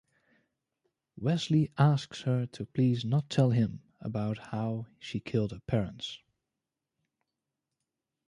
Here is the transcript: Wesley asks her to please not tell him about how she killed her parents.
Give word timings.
Wesley 1.15 1.69
asks 1.77 2.21
her 2.21 2.47
to 2.47 2.65
please 2.65 3.05
not 3.05 3.29
tell 3.29 3.51
him 3.51 3.83
about 3.99 4.39
how 4.49 4.87
she 4.97 5.19
killed 5.19 5.51
her 5.51 5.59
parents. 5.67 6.17